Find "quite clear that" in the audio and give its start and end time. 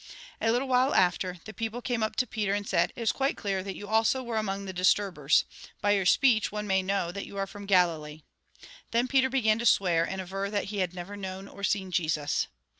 3.11-3.75